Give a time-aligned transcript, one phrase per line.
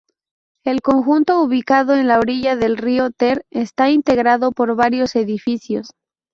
[0.63, 5.91] El conjunto, ubicado en la orilla del río Ter, está integrado por varios edificios.